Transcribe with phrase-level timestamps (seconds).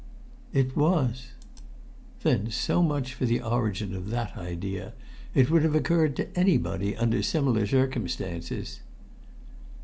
[0.51, 1.27] "It was!"
[2.23, 4.93] "Then so much for the origin of that idea!
[5.35, 8.79] It would have occurred to anybody under similar circumstances."